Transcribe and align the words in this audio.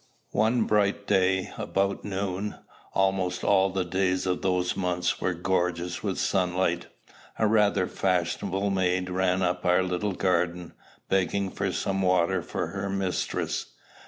One 0.33 0.63
bright 0.63 1.05
day, 1.05 1.51
about 1.59 2.03
noon, 2.03 2.55
almost 2.95 3.43
all 3.43 3.69
the 3.69 3.85
days 3.85 4.25
of 4.25 4.41
those 4.41 4.75
months 4.75 5.21
were 5.21 5.35
gorgeous 5.35 6.01
with 6.01 6.17
sunlight, 6.17 6.87
a 7.37 7.45
rather 7.45 7.85
fashionable 7.85 8.71
maid 8.71 9.11
ran 9.11 9.43
up 9.43 9.63
our 9.63 9.83
little 9.83 10.13
garden, 10.13 10.73
begging 11.07 11.51
for 11.51 11.71
some 11.71 12.01
water 12.01 12.41
for 12.41 12.69
her 12.69 12.89
mistress. 12.89 13.73